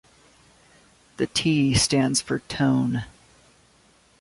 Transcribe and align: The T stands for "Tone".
The 1.17 1.27
T 1.27 1.75
stands 1.75 2.21
for 2.21 2.39
"Tone". 2.39 3.03